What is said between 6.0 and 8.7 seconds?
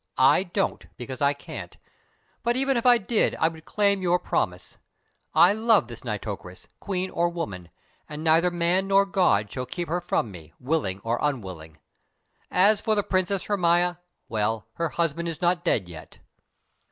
Nitocris, Queen or woman, and neither